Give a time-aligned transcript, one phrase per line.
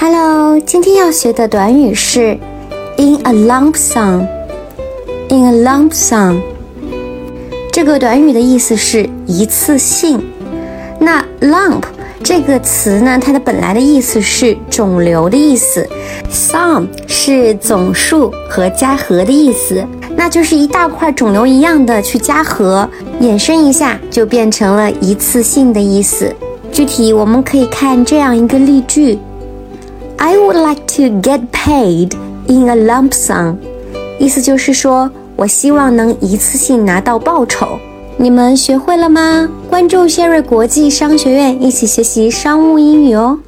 [0.00, 2.38] Hello，今天要学的短语是
[2.98, 4.28] in a lump sum。
[5.28, 6.36] in a lump sum，
[7.72, 10.24] 这个短语的意思是一次性。
[11.00, 11.82] 那 lump
[12.22, 15.84] 这个词呢，它的本来的意思是肿瘤的意思
[16.30, 19.84] ，sum 是总数和加和的意思，
[20.14, 22.88] 那就是一大块肿瘤一样的去加和，
[23.20, 26.32] 衍生一下就变成了一次性的意思。
[26.70, 29.18] 具体我们可以看这样一个例句
[30.18, 32.12] ：I would like to get paid
[32.46, 33.54] in a lump sum。
[34.18, 37.78] 意思就是说我希望能一次性拿到报酬。
[38.16, 39.48] 你们学会了吗？
[39.70, 43.38] 关注谢瑞国际商学院，一起学习商务英语哦。